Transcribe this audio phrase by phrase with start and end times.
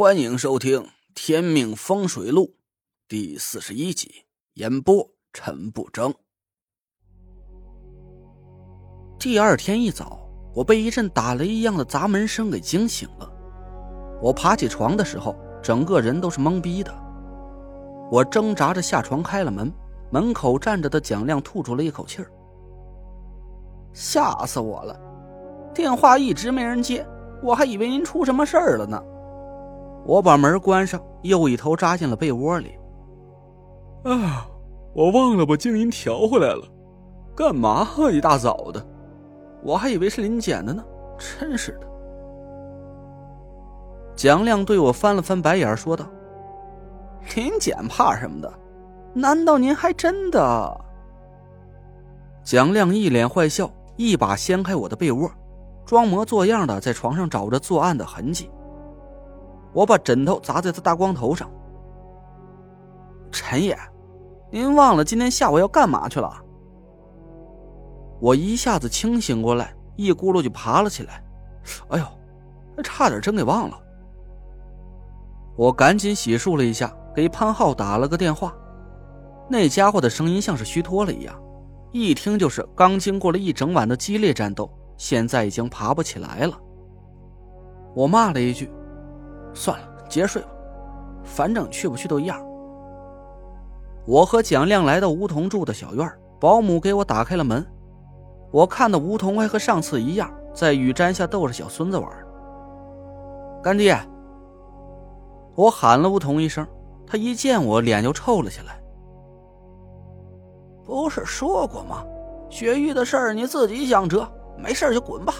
[0.00, 0.80] 欢迎收听
[1.14, 2.46] 《天命风水录》
[3.06, 6.14] 第四十一集，演播陈不争。
[9.18, 13.30] 第二天一早，我被一阵打雷一样的砸门声给惊醒了。
[14.22, 16.90] 我爬起床的时候，整个人都是懵逼的。
[18.10, 19.70] 我挣扎着下床，开了门，
[20.10, 22.32] 门口站着的蒋亮吐出了一口气儿
[23.92, 24.98] ：“吓死我了！
[25.74, 27.06] 电话一直没人接，
[27.42, 28.98] 我还以为您出什么事儿了呢。”
[30.04, 32.78] 我把门关上，又一头扎进了被窝里。
[34.04, 34.46] 啊，
[34.94, 36.62] 我忘了把静音调回来了。
[37.36, 38.84] 干嘛一大早的？
[39.62, 40.82] 我还以为是临检的呢，
[41.18, 41.86] 真是的。
[44.16, 46.06] 蒋亮对我翻了翻白眼，说道
[47.36, 48.52] ：“临检怕什么的？
[49.14, 50.80] 难道您还真的？”
[52.42, 55.30] 蒋亮一脸坏笑，一把掀开我的被窝，
[55.84, 58.50] 装模作样的在床上找着作案的痕迹。
[59.72, 61.50] 我把枕头砸在他大光头上。
[63.30, 63.78] 陈爷，
[64.50, 66.32] 您忘了今天下午要干嘛去了？
[68.20, 71.22] 我一下子清醒过来，一咕噜就爬了起来。
[71.88, 72.04] 哎呦，
[72.82, 73.78] 差点真给忘了。
[75.56, 78.54] 我赶紧洗漱了一下，给潘浩打了个电话。
[79.48, 81.34] 那家伙的声音像是虚脱了一样，
[81.92, 86.58] 一听就是刚经过了一整晚的激烈战斗，现在已经爬不起来了。
[87.94, 88.70] 我骂了一句。
[89.54, 90.48] 算了，接着睡吧，
[91.24, 92.40] 反正去不去都一样。
[94.06, 97.64] 我和蒋亮来到吴桐住的小院，保姆给我打开了门。
[98.50, 102.10] 我看到吴桐还和上次一样，在雨毡下逗着小孙子玩。
[103.62, 103.96] 干爹，
[105.54, 106.66] 我喊了吴桐一声，
[107.06, 108.80] 他一见我脸就臭了起来。
[110.84, 112.04] 不是说过吗？
[112.48, 114.26] 雪域的事儿你自己想辙，
[114.56, 115.34] 没事就滚吧。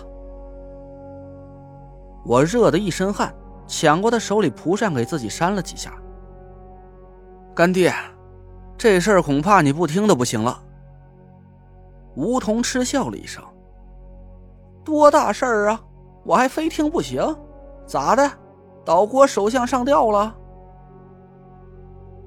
[2.25, 3.35] 我热得一身汗。
[3.71, 5.95] 抢过他手里蒲扇，给自己扇了几下。
[7.55, 7.95] 干爹，
[8.77, 10.61] 这事儿恐怕你不听都不行了。
[12.17, 13.41] 吴桐嗤笑了一声
[14.85, 15.81] ：“多大事儿啊？
[16.25, 17.23] 我还非听不行？
[17.87, 18.29] 咋的？
[18.85, 20.35] 岛国首相上吊了？”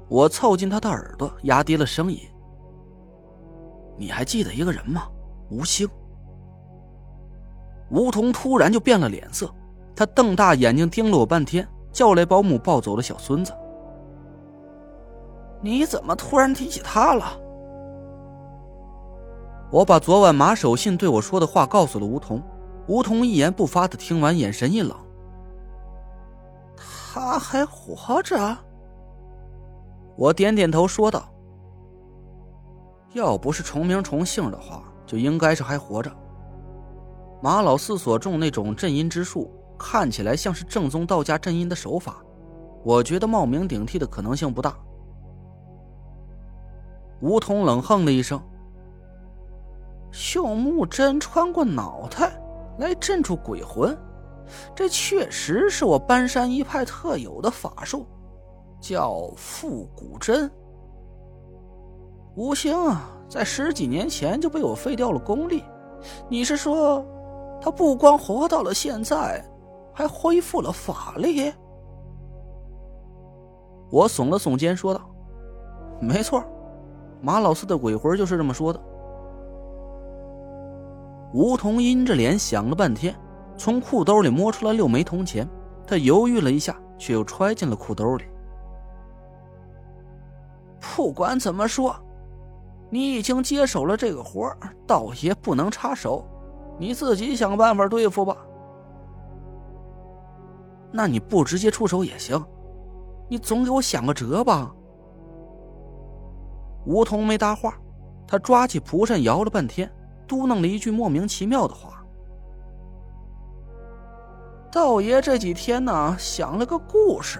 [0.08, 2.18] 我凑近他的耳朵，压低了声音
[4.00, 5.10] ：“你还记得一个人吗？
[5.50, 5.86] 吴兴。”
[7.92, 9.54] 吴桐突然就变了脸色。
[9.96, 13.54] 他瞪大眼睛盯了我半天，叫来保姆抱走了小孙子。
[15.62, 17.40] 你怎么突然提起他了？
[19.72, 22.42] 我把昨晚马守信对我说的话告诉了吴桐，
[22.88, 24.96] 吴桐一言不发的听完，眼神一冷。
[26.76, 28.58] 他还活着？
[30.16, 31.24] 我点点头说道
[33.14, 36.12] ：“要不是重名重姓的话，就应该是还活着。
[37.42, 42.24] 马老四所中那种镇阴之术。”看起来像是正宗道家镇阴的手法，
[42.84, 44.76] 我觉得冒名顶替的可能性不大。
[47.22, 48.42] 吴桐冷哼了一声
[50.36, 52.38] ：“用木针穿过脑袋
[52.80, 53.98] 来镇住鬼魂，
[54.76, 58.06] 这确实是我搬山一派特有的法术，
[58.82, 60.52] 叫复古针。
[62.36, 65.64] 吴兴啊，在十几年前就被我废掉了功力，
[66.28, 67.06] 你是说，
[67.62, 69.44] 他不光活到了现在？”
[69.94, 71.54] 还恢复了法力。
[73.92, 75.02] 我耸了耸肩，说道
[76.02, 76.44] ：“没错，
[77.22, 78.82] 马老四的鬼魂就是这么说的。”
[81.34, 83.16] 吴桐阴着脸想了半天，
[83.58, 85.48] 从裤兜里摸出了六枚铜钱。
[85.86, 88.24] 他犹豫了一下，却又揣进了裤兜里。
[90.80, 91.96] 不管怎么说，
[92.90, 94.52] 你已经接手了这个活
[94.88, 96.26] 道爷不能插手，
[96.80, 98.38] 你自己想办法对付吧。
[100.96, 102.40] 那你不直接出手也行，
[103.28, 104.72] 你总给我想个辙吧。
[106.86, 107.74] 吴桐没搭话，
[108.28, 109.92] 他抓起蒲扇摇了半天，
[110.28, 112.06] 嘟囔了一句莫名其妙的话
[114.72, 117.40] ：“道爷这几天呢，想了个故事，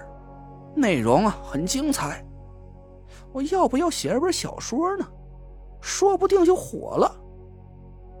[0.74, 2.26] 内容啊很精彩，
[3.32, 5.06] 我要不要写一本小说呢？
[5.80, 7.14] 说不定就火了。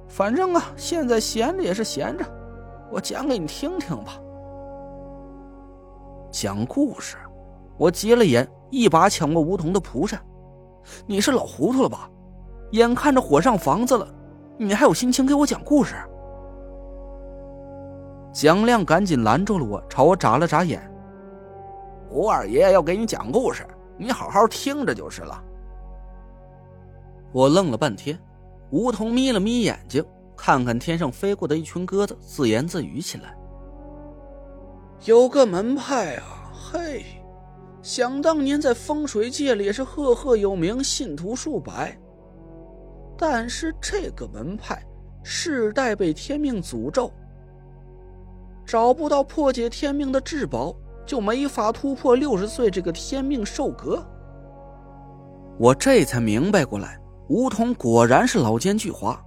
[0.06, 2.24] 反正啊，现在闲着也是闲着，
[2.92, 4.16] 我讲给你听听吧。”
[6.34, 7.16] 讲故事，
[7.78, 10.20] 我急了眼，一把抢过梧桐的蒲扇。
[11.06, 12.10] 你是老糊涂了吧？
[12.72, 14.12] 眼看着火上房子了，
[14.58, 15.94] 你还有心情给我讲故事？
[18.32, 20.82] 蒋亮赶紧拦住了我，朝我眨了眨眼。
[22.10, 23.64] 吴二爷要给你讲故事，
[23.96, 25.40] 你好好听着就是了。
[27.30, 28.18] 我愣了半天，
[28.70, 30.04] 梧桐眯了眯眼睛，
[30.36, 33.36] 看看天上飞过的一群鸽子，自言自语起来。
[35.04, 37.04] 有个门派啊，嘿，
[37.82, 41.94] 想当年在风水界里是赫赫有名，信徒数百。
[43.18, 44.82] 但是这个门派
[45.22, 47.12] 世代被天命诅咒，
[48.64, 50.74] 找不到破解天命的至宝，
[51.04, 54.02] 就没法突破六十岁这个天命寿格。
[55.58, 56.98] 我这才明白过来，
[57.28, 59.18] 梧桐果然是老奸巨猾，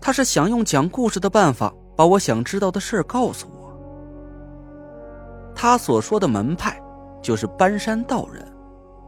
[0.00, 3.57] 他是想用讲故事的办法把我想知道的事告诉我。
[5.60, 6.80] 他所说的门派
[7.20, 8.46] 就是搬山道人，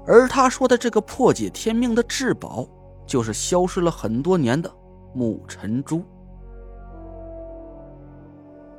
[0.05, 2.67] 而他说的这个破解天命的至宝。
[3.06, 4.70] 就是消失了很多年的
[5.12, 6.00] 木尘珠。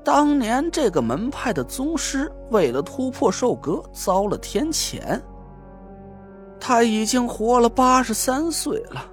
[0.06, 5.22] 当年这个门派的宗师为了突破寿格，遭了天谴。
[6.62, 9.04] 他已经活了八十三岁了，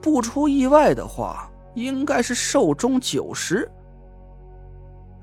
[0.00, 3.70] 不出意外的话，应该是寿终九十。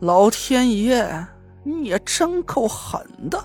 [0.01, 1.25] 老天爷，
[1.67, 3.37] 你也真够狠的！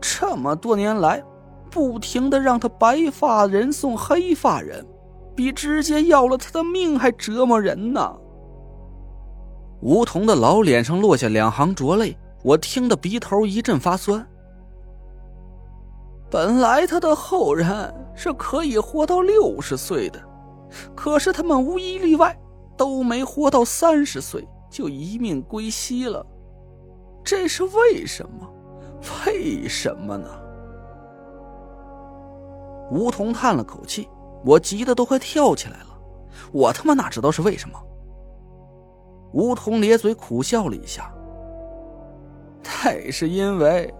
[0.00, 1.22] 这么多年来。
[1.70, 4.86] 不停的让他白发人送黑发人，
[5.34, 8.16] 比直接要了他的命还折磨人呢。
[9.80, 14.24] 梧桐的老脸上落下两行浊泪，我听得鼻头一阵发酸。
[16.30, 20.20] 本来他的后人是可以活到六十岁的，
[20.94, 22.38] 可是他们无一例外
[22.76, 26.24] 都没活到三十岁就一命归西了，
[27.24, 28.48] 这是为什么？
[29.26, 30.28] 为什么呢？
[32.90, 34.08] 梧桐叹了口气，
[34.44, 35.86] 我急得都快跳起来了。
[36.52, 37.78] 我他妈哪知道是为什么？
[39.32, 41.10] 梧桐咧嘴苦笑了一下。
[42.62, 43.92] 那是因为，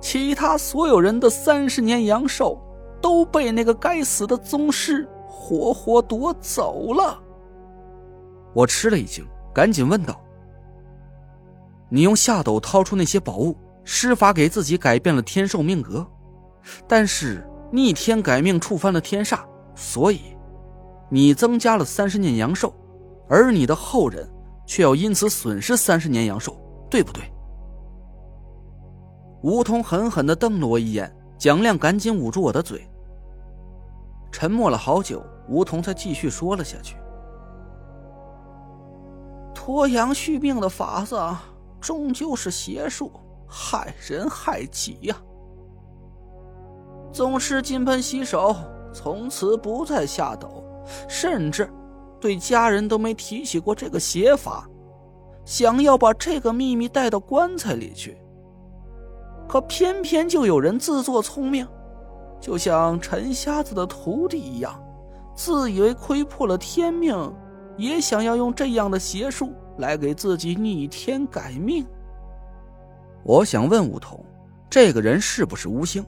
[0.00, 2.60] 其他所有人的三十年阳寿
[3.00, 7.18] 都被那个该死的宗师活活夺走了。
[8.54, 10.20] 我吃了一惊，赶紧问道
[11.88, 16.06] ：“你用下斗掏出那些宝物，施法给自己改变了天寿命格，
[16.86, 19.40] 但是……”逆天改命触犯了天煞，
[19.74, 20.22] 所以
[21.10, 22.72] 你增加了三十年阳寿，
[23.28, 24.26] 而你的后人
[24.64, 26.58] 却要因此损失三十年阳寿，
[26.90, 27.22] 对不对？
[29.42, 32.88] 梧桐狠狠的瞪了我一眼，蒋亮赶紧捂住我的嘴。
[34.32, 36.96] 沉默了好久，梧桐才继续说了下去
[39.54, 41.16] ：“脱阳续命的法子
[41.80, 43.10] 终究是邪术，
[43.46, 45.16] 害人害己呀。”
[47.12, 48.54] 宗师金盆洗手，
[48.92, 50.62] 从此不再下斗，
[51.08, 51.70] 甚至
[52.20, 54.68] 对家人都没提起过这个邪法，
[55.44, 58.18] 想要把这个秘密带到棺材里去。
[59.48, 61.66] 可偏偏就有人自作聪明，
[62.38, 64.78] 就像陈瞎子的徒弟一样，
[65.34, 67.16] 自以为窥破了天命，
[67.78, 71.86] 也想要用这样的邪术来给自己逆天改命。
[73.24, 74.24] 我想问梧桐，
[74.68, 76.04] 这个人是不是吴兴？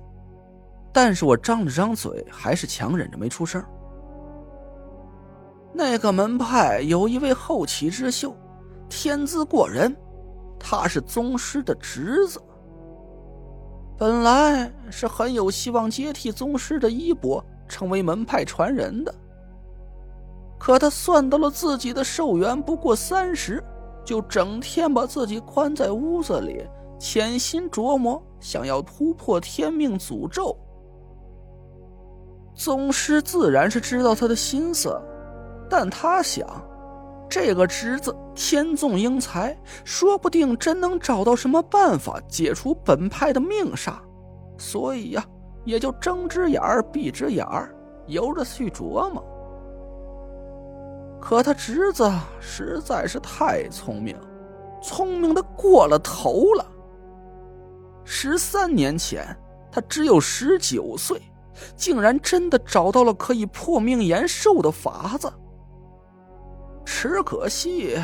[0.93, 3.65] 但是我张了张嘴，还是强忍着没出声。
[5.73, 8.37] 那个门派有一位后起之秀，
[8.89, 9.97] 天资过人，
[10.59, 12.43] 他是宗师的侄子，
[13.97, 19.15] 本来是很有希望接替宗师的衣钵，成为门派传人的。
[20.61, 23.65] 可他算到了自己的寿元不过三十，
[24.05, 26.63] 就整天把自己关在屋子里，
[26.99, 30.55] 潜心琢磨，想要突破天命诅咒。
[32.55, 35.01] 宗师自然是知道他的心思，
[35.71, 36.47] 但他想，
[37.27, 43.95] 这个侄子天纵英才，说不定真能找到什么办法解除本派的命煞，
[44.59, 45.25] 所以呀，
[45.65, 47.75] 也就睁只眼儿闭只眼儿，
[48.09, 49.25] 由着去琢磨。
[51.21, 52.11] 可他侄子
[52.41, 54.17] 实在是太聪明，
[54.83, 56.67] 聪明的过了头了。
[58.05, 59.25] 十三年前，
[59.71, 61.21] 他只有十九岁。
[61.77, 65.31] 竟然真的找到了可以破命延寿的法子，
[66.87, 67.99] 只可惜，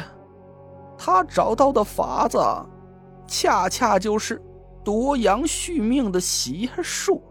[0.98, 2.38] 他找到的法子，
[3.26, 4.42] 恰恰就是
[4.84, 7.22] 夺阳续命的邪术。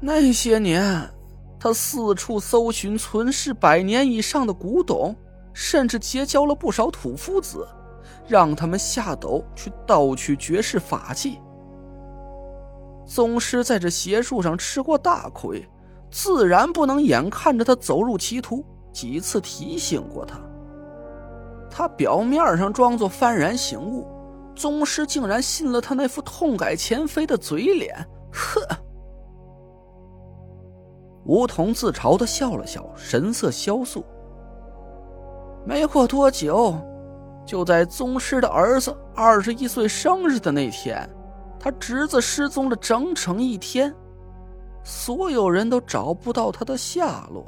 [0.00, 1.10] 那些年，
[1.60, 5.14] 他四处搜寻存世百年以上的古董，
[5.52, 7.66] 甚至结交了不少土夫子，
[8.26, 11.40] 让他们下斗去盗取绝世法器。
[13.06, 15.66] 宗师在这邪术上吃过大亏，
[16.10, 18.64] 自然不能眼看着他走入歧途。
[18.90, 20.40] 几次提醒过他，
[21.70, 24.06] 他表面上装作幡然醒悟，
[24.56, 27.94] 宗师竟然信了他那副痛改前非的嘴脸。
[28.32, 28.60] 呵！
[31.28, 34.04] 梧桐自嘲的笑了笑，神色萧肃。
[35.64, 36.74] 没过多久，
[37.44, 41.08] 就在宗师的儿子二十一岁生日的那天。
[41.60, 43.94] 他侄子失踪了整整一天，
[44.84, 47.44] 所有人都找不到他的下落。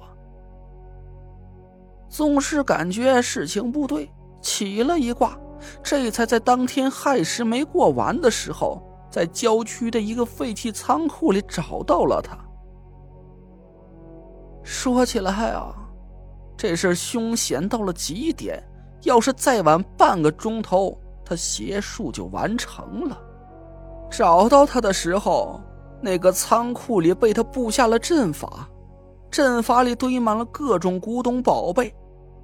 [2.08, 4.10] 宗师感觉事情不对，
[4.42, 5.38] 起了一卦，
[5.82, 12.36] 这才在当天亥时没过完的时候，在郊区的一个废弃仓库里找到了他。
[14.62, 15.74] 说起来啊，
[16.56, 18.62] 这事凶险到了极点，
[19.02, 23.18] 要是再晚半个钟头，他邪术就完成了。
[24.10, 25.60] 找到他的时候，
[26.02, 28.68] 那个仓库里被他布下了阵法，
[29.30, 31.94] 阵法里堆满了各种古董宝贝，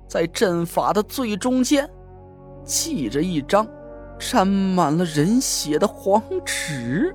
[0.09, 1.89] 在阵法的最中间，
[2.65, 3.67] 系着一张
[4.19, 7.15] 沾满了人血的黄纸。